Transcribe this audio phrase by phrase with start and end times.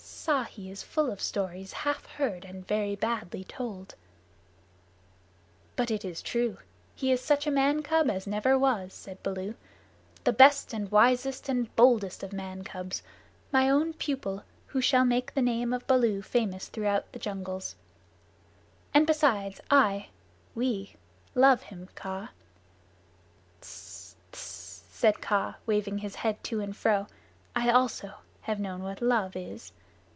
[0.27, 3.95] Ikki is full of stories half heard and very badly told."
[5.75, 6.59] "But it is true.
[6.93, 9.55] He is such a man cub as never was," said Baloo.
[10.23, 13.01] "The best and wisest and boldest of man cubs
[13.51, 17.75] my own pupil, who shall make the name of Baloo famous through all the jungles;
[18.93, 20.09] and besides, I
[20.53, 20.95] we
[21.33, 22.29] love him, Kaa."
[23.59, 24.15] "Ts!
[24.31, 27.07] Ts!" said Kaa, weaving his head to and fro.
[27.55, 29.73] "I also have known what love is.